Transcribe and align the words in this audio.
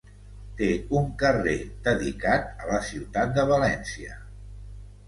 Té 0.61 0.69
un 1.01 1.05
carrer 1.25 1.53
dedicat 1.89 2.51
a 2.65 2.71
la 2.73 2.81
Ciutat 2.89 3.39
de 3.39 3.47
València. 3.55 4.21